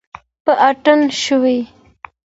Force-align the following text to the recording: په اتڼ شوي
په 0.45 0.53
اتڼ 0.69 0.99
شوي 1.23 1.59